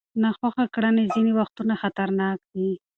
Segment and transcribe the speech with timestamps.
[0.21, 2.69] ناخوښه کړنې ځینې وختونه خطرناک دي.